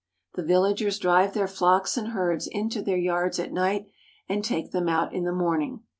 [0.33, 3.85] The villagers drive their flocks and herds into their yards at night,
[4.27, 5.83] and take them out in the morning.